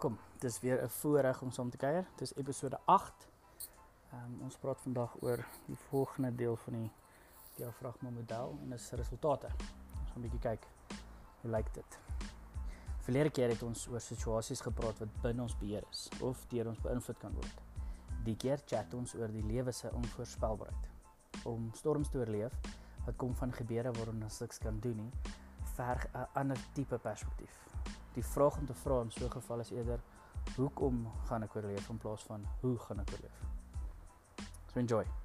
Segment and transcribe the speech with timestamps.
[0.00, 0.18] Welkom.
[0.38, 2.06] Dit is weer 'n voorreg om saam te kuier.
[2.16, 3.28] Dit is episode 8.
[4.12, 6.92] Ehm um, ons praat vandag oor die volgende deel van die
[7.54, 9.46] diafragma model en dis resultate.
[10.00, 10.66] Ons gaan 'n bietjie kyk
[11.40, 11.98] hoe lyk dit.
[12.98, 16.80] Verlede keer het ons oor situasies gepraat wat binne ons beheer is of deur ons
[16.80, 17.60] beïnvloed kan word.
[18.24, 20.88] Die keer chat ons oor die lewe se onvoorspelbaarheid.
[21.44, 22.52] Om storms te oorleef
[23.04, 25.12] wat kom van gebeure waaronder ons niks kan doen nie,
[25.64, 27.79] verg 'n ander tipe perspektief
[28.14, 30.00] die vraag om te vra in so 'n geval is eerder
[30.56, 33.40] hoekom gaan ek oorleef in plaas van hoe gaan ek oorleef.
[34.72, 35.19] So enjoy.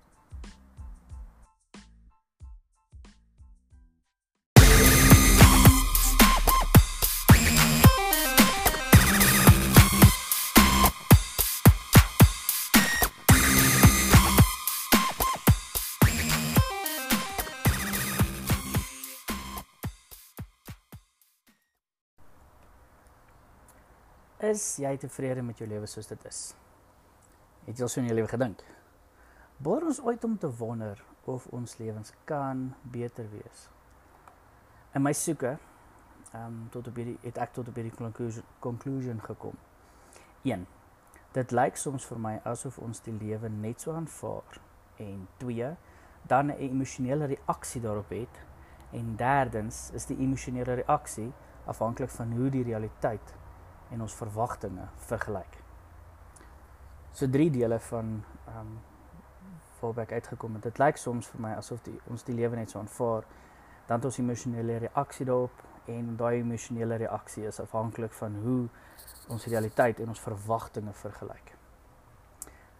[24.45, 26.39] Is jy tevrede met jou lewe soos dit is?
[27.65, 28.59] Het jy al so in jou lewe gedink?
[29.63, 30.99] Boor ons ooit om te wonder
[31.31, 33.63] of ons lewens kan beter wees?
[34.93, 35.55] In my soeke,
[36.33, 39.55] ehm um, tot op hierdie het ek tot op hierdie conclusion, conclusion gekom.
[40.43, 40.67] 1.
[41.39, 44.59] Dit lyk soms vir my asof ons die lewe net so aanvaar
[45.07, 45.71] en 2
[46.27, 48.43] dan 'n emosionele reaksie daarop het
[48.91, 51.31] en derdens is die emosionele reaksie
[51.65, 53.33] afhanklik van hoe die realiteit
[53.95, 55.61] en ons verwagtinge vergelyk.
[57.15, 58.75] So drie dele van ehm um,
[59.79, 60.63] voorbeek uitgekom het.
[60.63, 63.25] Dit lyk soms vir my asof die, ons die lewe net so aanvaar
[63.89, 68.61] dan ons emosionele reaksie daarop en daai emosionele reaksie is afhanklik van hoe
[69.29, 71.51] ons realiteit en ons verwagtinge vergelyk.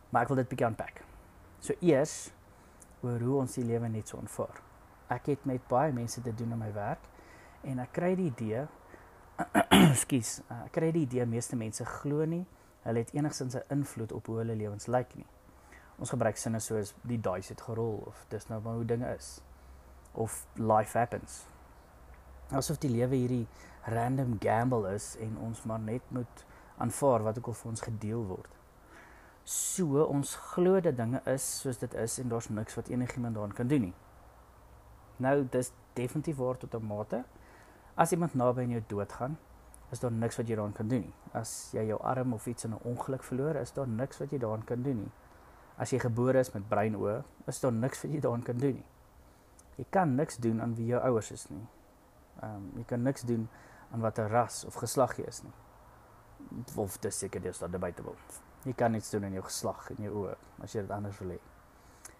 [0.10, 1.04] Maar ek wil dit bietjie aanpak.
[1.60, 2.16] So eers
[3.04, 4.64] oor hoe ons die lewe net so aanvaar.
[5.14, 7.06] Ek het met baie mense te doen in my werk
[7.66, 8.66] en ek kry die idee
[9.92, 12.46] Ekskuus, ek kry die idee meeste mense glo nie
[12.86, 15.26] hulle het enigsins 'n invloed op hoe hulle lewens lyk nie.
[16.00, 19.42] Ons gebruik sinne soos die dice het gerol of dis nou maar hoe dinge is
[20.12, 21.46] of life happens.
[22.52, 23.48] Asof die lewe hierdie
[23.84, 26.46] random gamble is en ons maar net moet
[26.78, 28.52] aanvaar wat ook al vir ons gedeel word.
[29.44, 33.54] So ons glo dat dinge is soos dit is en daar's niks wat enigiemand daaraan
[33.54, 33.94] kan doen nie.
[35.18, 37.24] Nou dis definitief waar tot 'n mate.
[37.96, 39.38] As iemand naby aan jou doodgaan,
[39.92, 41.14] is daar niks wat jy daaraan kan doen nie.
[41.32, 44.38] As jy jou arm of iets in 'n ongeluk verloor, is daar niks wat jy
[44.38, 45.12] daaraan kan doen nie.
[45.78, 48.86] As jy gebore is met breinoë, is daar niks wat jy daaraan kan doen nie.
[49.78, 51.68] Jy kan niks doen aan wie jou ouers is nie.
[52.42, 53.50] Ehm um, jy kan niks doen
[53.92, 55.54] aan watter ras of geslag jy is nie.
[56.76, 58.16] Of dis seker dis daar debatable.
[58.64, 61.30] Jy kan niks doen aan jou geslag en jou oë as jy dit anders wil
[61.30, 61.40] hê.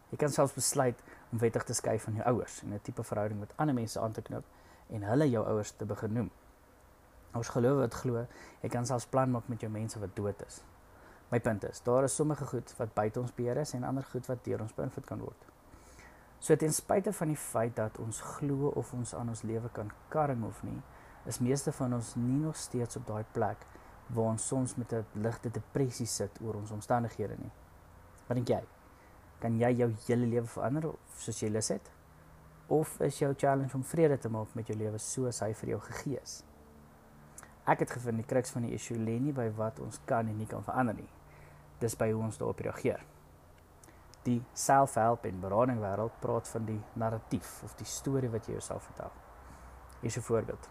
[0.10, 3.40] Jy kan selfs besluit om wettig te skei van jou ouers en 'n tipe verhouding
[3.40, 4.44] met ander mense aan te knoop
[4.90, 6.32] en hulle jou ouers te begin noem.
[7.36, 8.26] Ons geloof wat glo,
[8.62, 10.62] jy kan selfs plan maak met jou mense wat dood is.
[11.32, 14.28] My punt is, daar is sommige goed wat buite ons beheer is en ander goed
[14.30, 15.48] wat deur ons beïnvloed kan word.
[16.40, 19.90] So ten spyte van die feit dat ons glo of ons aan ons lewe kan
[20.14, 20.78] karring of nie,
[21.26, 23.66] is meeste van ons nie nog steeds op daai plek
[24.14, 27.52] waar ons soms met 'n ligte depressie sit oor ons omstandighede nie.
[28.28, 28.64] Wat dink jy?
[29.40, 31.95] Kan jy jou hele lewe verander soos jy lus het?
[32.68, 35.80] Of is jou challenge om vrede te maak met jou lewe soos hy vir jou
[35.80, 36.44] gegee is?
[37.66, 40.38] Ek het gevind die kruks van die issue lê nie by wat ons kan en
[40.38, 41.10] nie kan verander nie.
[41.82, 43.02] Dis by hoe ons daarop reageer.
[44.26, 48.86] Die self-help en berading wêreld praat van die narratief of die storie wat jy jouself
[48.90, 49.12] vertel.
[50.02, 50.70] Hier is 'n voorbeeld.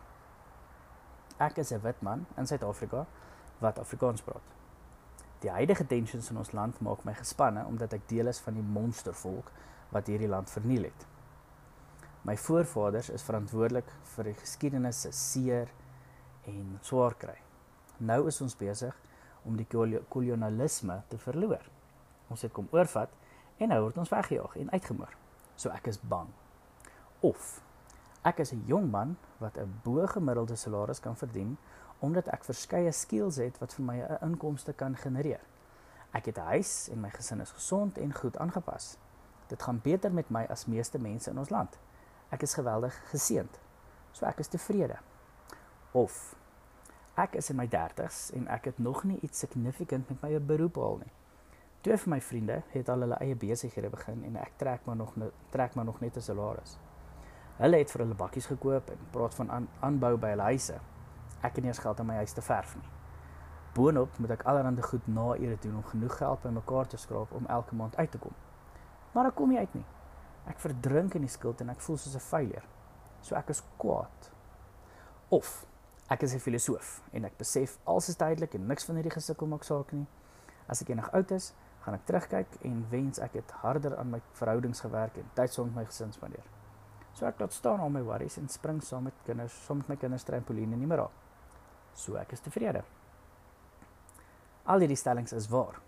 [1.39, 3.07] Ek is 'n wit man in Suid-Afrika
[3.59, 4.55] wat Afrikaans praat.
[5.41, 8.63] Die huidige tensions in ons land maak my gespanne omdat ek deel is van die
[8.63, 9.51] monstervolk
[9.91, 11.07] wat hierdie land verniel het.
[12.25, 15.69] My voorvaders is verantwoordelik vir die geskiedenis se seer
[16.49, 17.35] en swaar kry.
[18.01, 18.97] Nou is ons besig
[19.45, 21.67] om die kolonialisme te verloor.
[22.33, 23.13] Ons het kom oorvat
[23.61, 25.13] en nou word ons weggejaag en uitgemoor.
[25.61, 26.33] So ek is bang.
[27.21, 27.61] Of
[28.25, 31.59] ek is 'n jong man wat 'n bo-gemiddelde salaris kan verdien
[32.01, 35.41] omdat ek verskeie skills het wat vir my 'n inkomste kan genereer.
[36.13, 38.97] Ek het 'n huis en my gesin is gesond en goed aangepas.
[39.49, 41.79] Dit gaan beter met my as meeste mense in ons land.
[42.35, 43.59] Ek is geweldig geseënd.
[44.15, 44.97] So ek is tevrede.
[45.95, 46.35] Of
[47.15, 50.75] ek is in my 30's en ek het nog nie iets significant met my beroep
[50.75, 51.13] behaal nie.
[51.87, 55.13] Twee van my vriende het al hulle eie besighede begin en ek trek maar nog
[55.55, 56.79] trek maar nog net 'n salaris.
[57.59, 60.81] Hulle het vir hulle bakkies gekoop en praat van aan, aanbou by hulle huise.
[61.43, 62.89] Ek het nie eens geld om my huis te verf nie.
[63.75, 67.47] Boonop moet ek allerhande goed na ure doen om genoeg geld bymekaar te skraap om
[67.47, 68.33] elke maand uit te kom.
[69.13, 69.85] Maar ek kom nie uit nie.
[70.47, 72.67] Ek verdrink in die skuld en ek voel soos 'n failure.
[73.23, 74.31] So ek is kwaad.
[75.31, 75.67] Of
[76.11, 79.47] Ek is 'n filosoof en ek besef alles is tydelik en niks van hierdie gesukkel
[79.47, 80.07] maak saak nie.
[80.69, 84.21] As ek eendag oud is, gaan ek terugkyk en wens ek het harder aan my
[84.33, 86.45] verhoudings gewerk en tyd saam met my gesin spandeer.
[87.15, 89.97] So ek laat staan al my worries en spring saam met kinders, saam met my
[89.97, 91.11] kinders trampoline nie meer raak.
[91.95, 92.85] So ek is tevrede.
[94.67, 95.81] Al hierdie stellings is waar.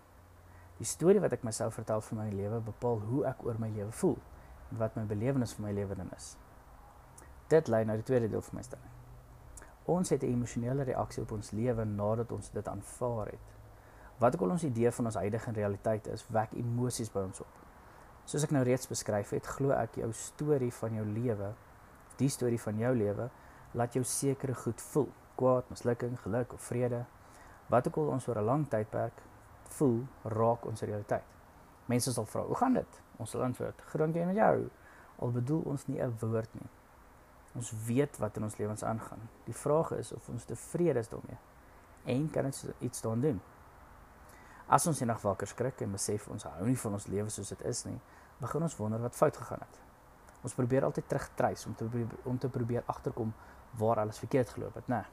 [0.77, 3.91] Die storie wat ek myself vertel van my lewe bepaal hoe ek oor my lewe
[3.91, 4.36] voel en
[4.69, 6.35] wat my belewenis van my lewe dan is.
[7.47, 8.93] Dit lei na die tweede deel van my stelling.
[9.85, 13.47] Ons het 'n emosionele reaksie op ons lewe nadat ons dit aanvaar het.
[14.17, 17.53] Wat ook al ons idee van ons huidige realiteit is, wek emosies by ons op.
[18.25, 21.53] Soos ek nou reeds beskryf het, glo ek jou storie van jou lewe,
[22.17, 23.29] die storie van jou lewe,
[23.71, 27.05] laat jou sekere goed voel, kwaad, mislukking, geluk of vrede.
[27.67, 29.23] Wat ook al ons oor 'n lang tydperk
[29.63, 31.36] voel, raak ons realiteit.
[31.87, 34.69] Mense sal vra, "Hoe gaan dit?" Ons sal antwoord, "Groot en jou."
[35.19, 36.69] Al bedoel ons nie 'n woord nie.
[37.55, 39.29] Ons weet wat in ons lewens aangaan.
[39.43, 41.37] Die vraag is of ons tevrede is daarmee
[42.07, 43.41] en kan ons iets daaraan doen.
[44.67, 47.65] As ons eendag wakker skrik en besef ons hou nie van ons lewe soos dit
[47.67, 47.99] is nie,
[48.39, 49.79] begin ons wonder wat fout gegaan het.
[50.43, 51.87] Ons probeer altyd terugtreis om te
[52.23, 53.33] om te probeer agterkom
[53.79, 55.03] waar alles verkeerd geloop het, né?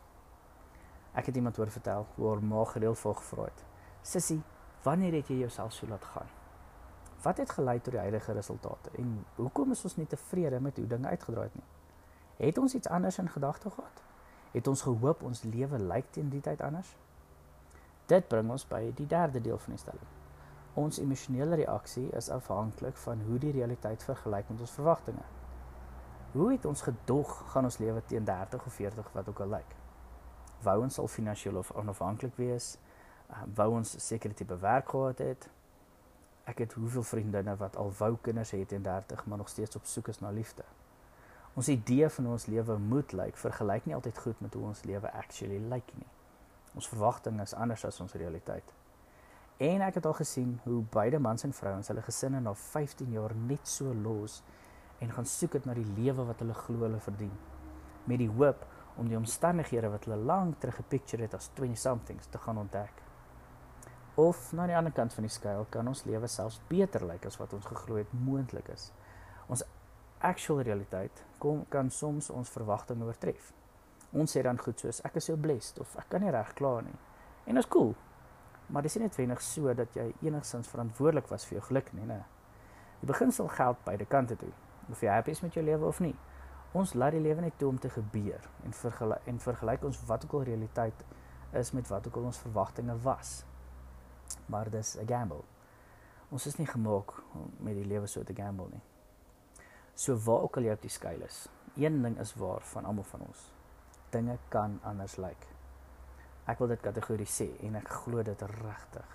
[1.14, 3.64] Ek het iemand hoor vertel hoe haar ma gereeld vir gevra het:
[4.02, 4.42] "Sissie,
[4.82, 6.43] wanneer het jy jouself so laat gaan?
[7.24, 10.86] Wat het gelei tot die huidige resultate en hoekom is ons nie tevrede met hoe
[10.86, 11.70] dinge uitgedraai het nie?"
[12.36, 14.02] Het ons iets anders in gedagte gehad?
[14.50, 16.96] Het ons gehoop ons lewe lyk teen die tyd anders?
[18.06, 20.10] Dit bring ons by die derde deel van die stelling.
[20.74, 25.24] Ons emosionele reaksie is afhanklik van hoe die realiteit vergelyk met ons verwagtinge.
[26.32, 29.76] Hoe het ons gedog gaan ons lewe teen 30 of 40 wat ook al lyk?
[30.62, 32.76] Wou ons al finansiëel of onafhanklik wees?
[33.54, 35.48] Wou ons sekere tipe werk gehad het?
[36.44, 39.84] Ek het hoeveel vriendinne wat al wou kinders het in 30 maar nog steeds op
[39.84, 40.64] soek is na liefde.
[41.54, 45.12] Ons idee van ons lewe moet lyk vergelyk nie altyd goed met hoe ons lewe
[45.12, 46.10] actually lyk nie.
[46.74, 48.74] Ons verwagtinge is anders as ons realiteit.
[49.56, 53.34] En ek het al gesien hoe beide mans en vrouens hulle gesinne na 15 jaar
[53.34, 54.42] net so los
[54.98, 57.34] en gaan soek dit na die lewe wat hulle glo hulle verdien
[58.04, 58.66] met die hoop
[59.00, 63.03] om die omstandighede wat hulle lank terug gepicture het as 20 somethings te gaan ontdek.
[64.14, 67.38] Of na die ander kant van die skaal kan ons lewe selfs beter lyk as
[67.40, 68.92] wat ons geglo het moontlik is.
[69.50, 69.64] Ons
[70.22, 73.48] actual realiteit kom kan soms ons verwagtinge oortref.
[74.14, 76.76] Ons sê dan goed soos ek is so blessed of ek kan nie reg kla
[76.86, 76.94] nie.
[77.44, 77.90] En dit is cool.
[78.70, 82.20] Maar dis nie noodwendig so dat jy enigstens verantwoordelik was vir jou geluk nie, né?
[83.00, 84.52] Die beginsel geld beide kante toe.
[84.94, 86.14] Of jy happy is met jou lewe of nie.
[86.74, 90.24] Ons laat die lewe net toe om te gebeur en vergelyk en vergelyk ons wat
[90.24, 91.04] ook al realiteit
[91.58, 93.42] is met wat ook al ons verwagtinge was.
[94.46, 95.42] Maar dis 'n gamble.
[96.28, 98.82] Ons is nie gemaak om met die lewe so te gamble nie.
[99.94, 103.04] So waar ook al jy op die skaal is, een ding is waar van almal
[103.04, 103.52] van ons.
[104.10, 105.46] Dinge kan anders lyk.
[106.44, 109.06] Ek wil dit kategoriseer en ek glo dit regtig.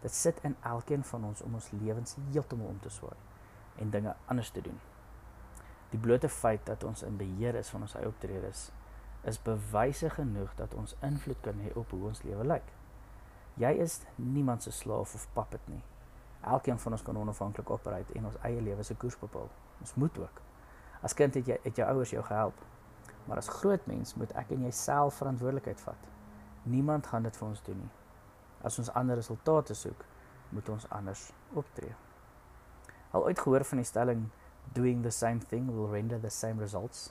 [0.00, 3.16] Dit sit in elkeen van ons om ons lewens heeltemal om te swaai
[3.76, 4.80] en dinge anders te doen.
[5.90, 8.70] Die blote feit dat ons in beheer is van ons eie optredes
[9.26, 12.75] is bewyse genoeg dat ons invloed kan hê op hoe ons lewe lyk.
[13.56, 15.82] Jy is niemand se slaaf of puppet nie.
[16.44, 19.48] Elkeen van ons kan onafhanklik opereer en ons eie lewe se koers bepaal.
[19.80, 20.40] Ons moet ook.
[21.00, 22.58] As kind het jy het jou ouers jou gehelp.
[23.26, 26.10] Maar as groot mens moet ek en jy self verantwoordelikheid vat.
[26.68, 27.92] Niemand gaan dit vir ons doen nie.
[28.62, 30.04] As ons ander resultate soek,
[30.52, 31.94] moet ons anders optree.
[33.16, 34.28] Al ooit gehoor van die stelling
[34.76, 37.08] doing the same thing will render the same results?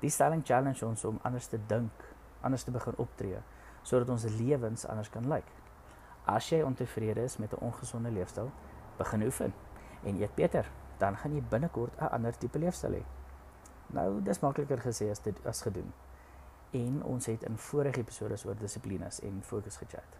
[0.00, 2.08] Die stelling challenge ons om anders te dink,
[2.40, 3.44] anders te begin optree
[3.86, 5.46] sodat ons lewens anders kan lyk.
[6.26, 8.50] As jy ontevrede is met 'n ongesonde leefstyl,
[8.96, 9.54] begin oefen
[10.02, 13.04] en eet beter dan gaan jy binnekort 'n ander tipe leefstyl hê.
[13.86, 15.92] Nou, dis makliker gesê as dit as gedoen.
[16.70, 20.18] En ons het in vorige episode oor dissiplines en fokus gechat.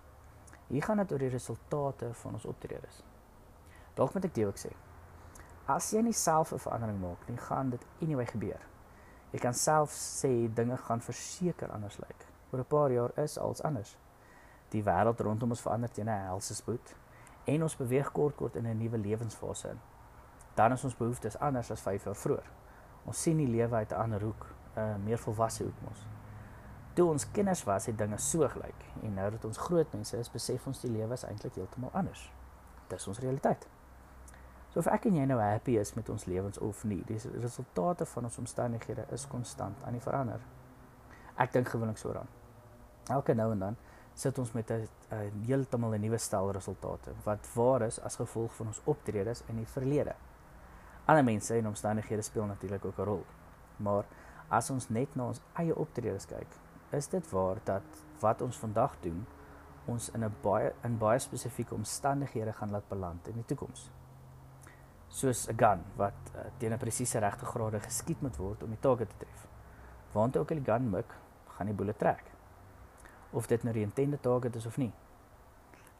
[0.66, 3.02] Hier gaan dit oor die resultate van ons optredes.
[3.94, 4.70] Dalk moet ek dit ook sê.
[5.66, 8.60] As jy nie self 'n verandering maak nie, gaan dit anyway gebeur.
[9.32, 12.26] Jy kan self sê dinge gaan verseker anders lyk.
[12.52, 13.96] Oor 'n paar jaar is alles anders.
[14.70, 16.94] Die wêreld rondom ons verander teen 'n helse spoed
[17.44, 19.80] en ons beweeg kort kort in 'n nuwe lewensfase in
[20.56, 22.50] dan is ons behoeftes anders as 5 jaar vroeër.
[23.04, 24.46] Ons sien die lewe uit 'n ander hoek,
[24.76, 26.06] 'n meer volwasse hoek mos.
[26.92, 30.30] Toe ons kinders was, het dinge so gelyk en nou dat ons groot mense is,
[30.30, 32.32] besef ons die lewe is eintlik heeltemal anders.
[32.88, 33.68] Dis ons realiteit.
[34.68, 38.06] So of ek en jy nou happy is met ons lewens of nie, die resultate
[38.06, 40.40] van ons omstandighede is konstant aan die verander.
[41.36, 42.28] Ek dink gewoonlik so daaraan.
[43.08, 43.76] Elke nou en dan
[44.16, 44.88] sit ons met 'n
[45.46, 49.66] heeltemal 'n nuwe stel resultate wat waar is as gevolg van ons optredes in die
[49.66, 50.14] verlede.
[51.04, 53.24] Ander mense en omstandighede speel natuurlik ook 'n rol.
[53.76, 54.04] Maar
[54.48, 56.48] as ons net na ons eie optredes kyk,
[56.90, 57.82] is dit waar dat
[58.20, 59.26] wat ons vandag doen
[59.86, 63.90] ons in 'n baie in baie spesifieke omstandighede gaan laat beland in die toekoms.
[65.08, 68.80] Soos 'n gun wat uh, teen 'n presiese regte grade geskiet moet word om die
[68.80, 69.46] target te tref.
[70.12, 71.14] Waant ook al die gun mik,
[71.46, 72.35] gaan die boele trek.
[73.36, 74.92] Of dit nou die intended target is of nie.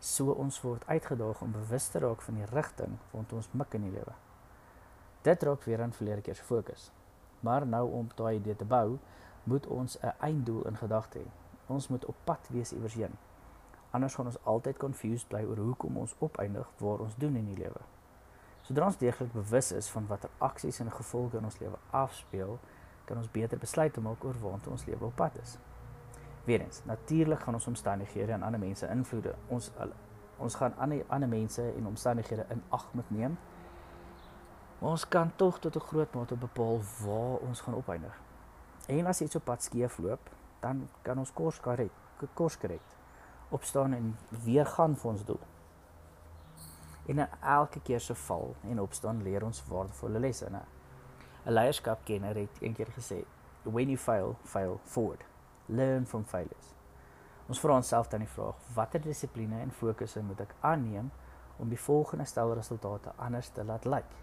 [0.00, 3.88] So ons word uitgedaag om bewus te raak van die rigting waartoe ons mik in
[3.88, 4.14] die lewe.
[5.26, 6.90] Dit raak weer aan verlede keer se fokus.
[7.40, 8.98] Maar nou om daai idee te bou,
[9.44, 11.26] moet ons 'n einddoel in gedagte hê.
[11.66, 13.18] Ons moet op pad wees iewers heen.
[13.90, 17.56] Anders gaan ons altyd confused bly oor hoekom ons opeindig waar ons doen in die
[17.56, 17.80] lewe.
[18.62, 22.58] Sodra ons deeglik bewus is van watter aksies en gevolge in ons lewe afspeel,
[23.04, 25.58] kan ons beter besluite maak oor waartoe ons lewe op pad is.
[26.46, 29.34] Weerens, natuurlik gaan ons omstandighede en ander mense invloede.
[29.48, 29.70] Ons
[30.36, 33.38] ons gaan ander ander mense en omstandighede in ag moet neem.
[34.78, 38.20] Maar ons kan tog tot 'n groot mate bepaal waar ons gaan opeindig.
[38.86, 41.92] En as iets op pad skeef loop, dan kan ons kors korrek,
[42.34, 42.94] kors korrek
[43.48, 45.40] opstaan en weer gaan vir ons doel.
[47.06, 50.46] En elke keer se val en opstaan leer ons waardevolle lesse.
[50.50, 50.62] 'n
[51.52, 53.24] Leierskapkenner het eendag gesê,
[53.62, 55.24] "When you fail, fail forward.
[55.66, 56.74] Learn from failures."
[57.46, 61.10] Ons vra onsself dan die vraag, watter dissipline en fokusse moet ek aanneem
[61.62, 64.16] om die volgende stel resultate anders te laat lyk?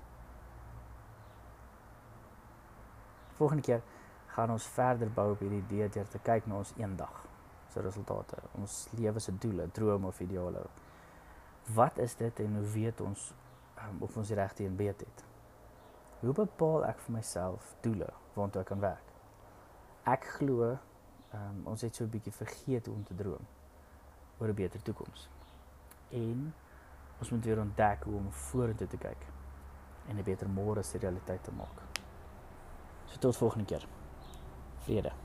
[3.39, 3.81] Volgende keer
[4.35, 7.23] gaan ons verder bou op hierdie idee deur te kyk na ons eendag
[7.73, 10.61] se resultate, ons lewe se doele, drome of ideale.
[11.73, 13.29] Wat is dit en hoe weet ons
[13.79, 15.23] um, of ons die regte een weet het?
[16.21, 19.13] Hoe bepaal ek vir myself doele waartoe ek kan werk?
[20.09, 20.75] Ek glo
[21.33, 23.45] um, ons het so 'n bietjie vergeet om te droom
[24.37, 25.29] oor 'n beter toekoms.
[26.09, 26.53] En
[27.19, 29.25] ons moet weer ontdek hoe om vorentoe te kyk
[30.07, 31.81] en 'n beter môre se realiteit te maak.
[33.05, 33.87] So tot volgende keer
[34.79, 35.22] vrede.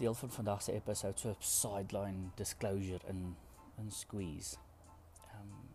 [0.00, 3.36] Deel van vandag se episode so 'n sideline disclosure in
[3.78, 4.56] in squeeze.
[5.32, 5.74] Ehm um,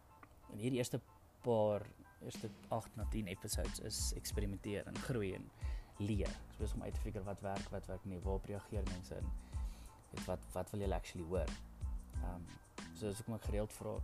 [0.51, 1.01] in hierdie eerste
[1.41, 1.81] paar
[2.21, 5.49] eerste 8 na 10 episodes is eksperimenteer en groei en
[5.97, 6.29] leer.
[6.29, 9.29] Ek besig om uit te figure wat werk, wat werk nie, waarop reageer mense in.
[10.11, 11.49] Weet wat wat wil jy actually hoor?
[12.23, 12.45] Ehm um,
[12.93, 13.99] so as ek my gereeld vra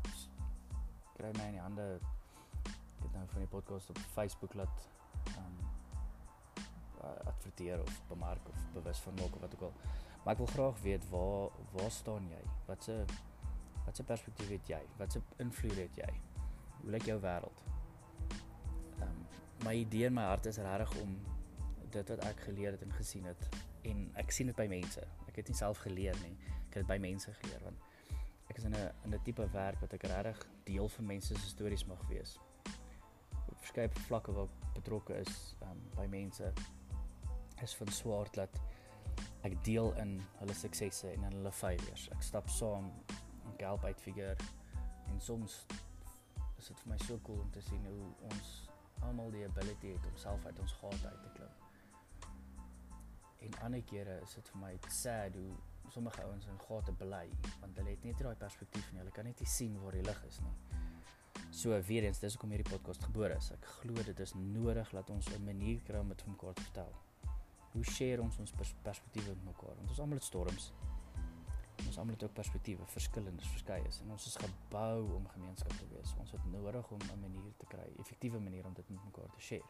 [1.17, 1.99] kry my in die hande
[3.01, 4.87] dit nou van die podcast op Facebook laat
[5.25, 5.59] ehm um,
[7.25, 9.73] adverteer of bemark of bewus van maak of wat ook al.
[10.23, 12.43] Maar ek wil graag weet waar waar staan jy?
[12.65, 13.05] Wat se
[13.85, 14.81] wat se perspektief het jy?
[14.97, 16.11] Wat se invloed het jy?
[16.81, 17.63] hoe lyk jou wêreld?
[18.99, 19.19] Ehm um,
[19.65, 21.17] my idee in my hart is regtig om
[21.93, 23.49] dit wat ek geleer het en gesien het
[23.85, 25.03] en ek sien dit by mense.
[25.29, 26.33] Ek het nie self geleer nie.
[26.69, 28.17] Ek het dit by mense geleer want
[28.49, 31.49] ek is in 'n in 'n tipe werk wat ek regtig deel van mense se
[31.49, 32.39] stories mag wees.
[33.47, 36.53] Op verskeie vlakke waar betrokke is um, by mense
[37.61, 38.61] is van swaar dat
[39.47, 42.09] ek deel in hulle suksesse en in hulle failures.
[42.15, 42.91] Ek stap saam
[43.45, 44.35] en help uitfigure
[45.09, 45.65] en soms
[46.57, 48.51] is dit vir my so cool om te sien hoe ons
[49.07, 51.57] almal die ability het om self uit ons gate uit te klim.
[53.41, 55.55] En ander kere is dit vir my sad hoe
[55.91, 57.25] sommige ouens in gate bly
[57.63, 59.01] want hulle het net nie daai perspektief nie.
[59.01, 60.55] Hulle kan net nie sien waar die lig is nie.
[61.51, 63.49] So weer eens, dis hoekom hierdie podcast gebore is.
[63.51, 66.61] Ek glo dit is nodig dat ons 'n manier kry om dit vir mekaar te
[66.69, 66.93] vertel.
[67.71, 69.75] Hoe share ons ons pers perspektiewe met mekaar?
[69.75, 70.71] Want ons almal het storms
[71.91, 75.87] ons almal het ook perspektiewe, verskillend, verskeie is en ons is gebou om gemeenskap te
[75.91, 76.13] wees.
[76.23, 79.41] Ons het nodig om 'n manier te kry, effektiewe manier om dit met mekaar te
[79.41, 79.69] share.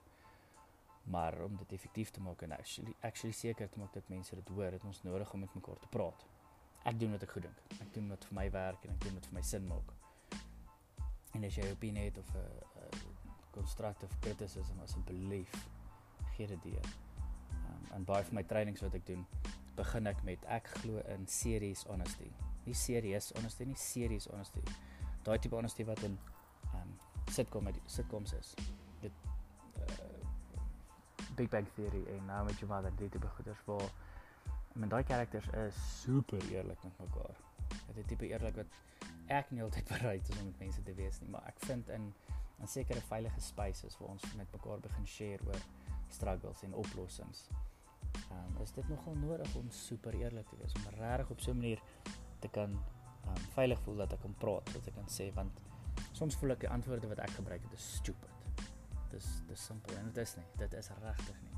[1.03, 4.47] Maar om dit effektief te maak en actually actually seker te maak dat mense dit
[4.47, 6.25] hoor, het ons nodig om met mekaar te praat.
[6.83, 7.61] Ek doen wat ek goed dink.
[7.79, 9.93] Ek doen wat vir my werk en ek doen wat vir my sin maak.
[11.33, 12.47] En as jy 'n opinie het of 'n
[13.51, 15.67] constructive criticism asseblief
[16.35, 17.10] gee dit deur.
[17.95, 19.25] En baie van my trainings wat ek doen,
[19.75, 22.29] begin ek met ek glo in serious honesty.
[22.65, 24.63] Nie serious honesty nie, serious honesty.
[25.25, 26.17] Daai tipe honesty wat in
[26.77, 26.93] um
[27.31, 28.53] sitcom sitcoms is.
[29.01, 29.11] Dit
[29.81, 29.97] uh,
[31.35, 33.89] Big Bang Theory en nou met jou mother dit tipe goeders waar
[34.73, 37.39] men daai karakters is super eerlik met mekaar.
[37.87, 38.79] Dit is tipe eerlik wat
[39.31, 42.13] ek nie altyd bereid is om met mense te wees nie, maar ek vind in
[42.61, 45.61] 'n sekere veilige spaces waar ons met mekaar begin share oor
[46.09, 47.47] struggles en oplossings
[48.31, 51.55] um, is dit nogal nodig om super eerlik te wees om regtig op so 'n
[51.55, 51.81] manier
[52.39, 52.71] te kan
[53.27, 55.61] um, veilig voel dat ek kan praat, dat ek kan sê want
[56.11, 58.29] soms voel ek die antwoorde wat ek gebruik het is stupid.
[59.11, 60.45] dis dis simpel en dit is nie.
[60.57, 61.57] Dit is regtig nie.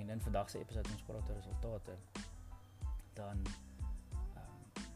[0.00, 1.96] En in vandag se episode ons praat oor resultate.
[3.14, 3.42] Dan
[4.34, 4.86] ehm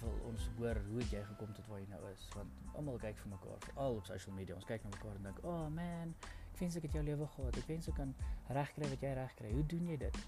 [0.00, 3.32] wil ons hoor hoe jy gekom tot waar jy nou is want almal kyk vir
[3.34, 4.54] mekaar veral op social media.
[4.54, 6.14] Ons kyk na mekaar en dink, "Oh man,
[6.60, 7.56] wens ek het jou lewe gehad.
[7.56, 8.14] Ek wens ek kan
[8.48, 9.52] regkry wat jy regkry.
[9.52, 10.20] Hoe doen jy dit?"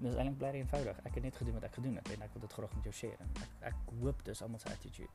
[0.00, 1.00] Dis eintlik baie eenvoudig.
[1.04, 2.94] Ek het net gedoen wat ek gedoen het en ek wil dit graag met jou
[2.94, 3.16] share.
[3.20, 5.12] En ek ek hoop dis almal se attitude.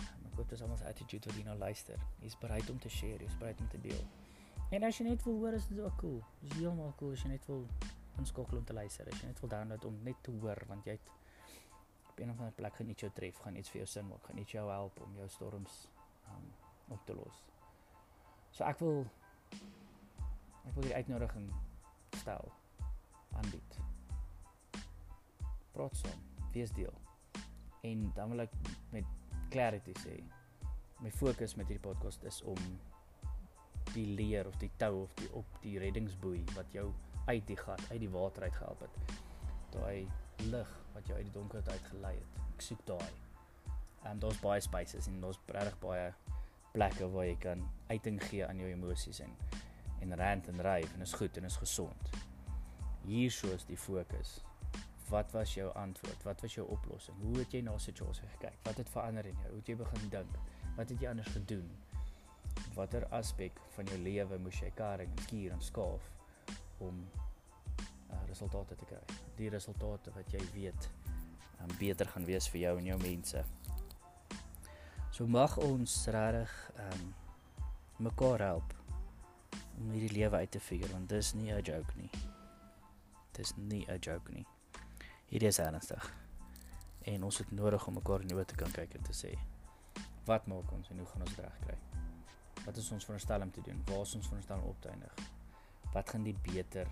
[0.00, 2.02] Ek hoop dis almal se attitude wat jy nou luister.
[2.24, 4.02] Jy's bereid om te share, jy's bereid om te deel.
[4.72, 6.18] En as jy net wil hoor, is dit ook cool.
[6.40, 7.66] Dis heeltemal cool as jy net wil
[8.18, 9.06] inskakel om te luister.
[9.12, 11.12] As jy net wil download om net te hoor want jy het
[12.08, 14.24] op 'n of ander plek gaan iets jou tref, gaan iets vir jou sin maak,
[14.24, 15.88] gaan iets jou help om jou storms
[16.28, 16.52] um,
[16.88, 17.51] op te los.
[18.52, 19.02] So ek wil
[20.62, 21.48] ek wil die uitnodiging
[22.20, 22.52] stel
[23.40, 23.78] aanbied.
[25.72, 26.20] Praat saam,
[26.52, 26.92] wees deel.
[27.88, 28.56] En dan wil ek
[28.92, 29.08] met
[29.52, 30.18] clarity sê,
[31.02, 32.60] my fokus met hierdie podcast is om
[33.92, 36.86] die leer of die tou of die op die reddingsboei wat jou
[37.26, 39.16] uit die gat, uit die water uit gehelp het.
[39.72, 40.08] Daai
[40.52, 42.40] lig wat jou uit die donkerte uit gelei het.
[42.52, 43.10] Ek soek daai.
[44.02, 46.12] Ehm um, daar's baie spaces en daar's regtig baie
[46.72, 49.34] plekke waar jy kan uiting gee aan jou emosies en
[50.02, 52.08] en rant en ryf en is goed en is gesond.
[53.06, 54.40] Hierso is die fokus.
[55.08, 56.22] Wat was jou antwoord?
[56.26, 57.16] Wat was jou oplossing?
[57.22, 58.58] Hoe het jy na 'n situasie gekyk?
[58.62, 59.48] Wat het verander in jou?
[59.48, 60.38] Hoe het jy begin dink?
[60.76, 61.70] Wat het jy anders gedoen?
[62.74, 66.10] Watter aspek van jou lewe moes jy karring en skuur en skaaf
[66.78, 67.08] om
[68.10, 69.02] uh, resultate te kry?
[69.36, 70.90] Die resultate wat jy weet
[71.60, 73.44] um, beter gaan wees vir jou en jou mense.
[75.12, 77.10] So mag ons regtig ehm um,
[78.02, 78.72] mekaar help
[79.78, 82.10] om hierdie lewe uit te figure want dis nie 'n joke nie.
[83.32, 84.46] Dis nie 'n joke nie.
[85.26, 86.14] Hierdie is ernstig.
[87.02, 89.38] En ons het nodig om mekaar in die oë te kan kyk en te sê
[90.24, 91.76] wat maak ons en hoe gaan ons regkry?
[92.64, 93.82] Wat is ons veronderstel om te doen?
[93.86, 95.14] Waar is ons veronderstel om op te eindig?
[95.92, 96.86] Wat gaan die beter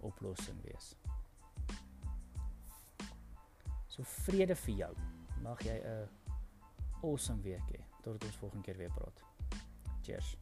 [0.00, 0.96] oplossing wees?
[3.88, 4.94] So vrede vir jou.
[5.42, 6.21] Mag jy 'n
[7.02, 7.80] awesome week hê.
[8.02, 9.20] Tot ons volgende keer weer praat.
[10.02, 10.36] Cheers.